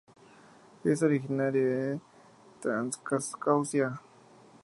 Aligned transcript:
Es 0.83 1.03
originaria 1.03 1.61
de 1.63 1.99
Transcaucasia. 2.59 4.01